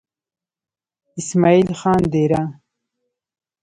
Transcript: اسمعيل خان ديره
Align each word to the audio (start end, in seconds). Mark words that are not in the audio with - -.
اسمعيل 1.19 1.69
خان 1.79 2.01
ديره 2.13 2.43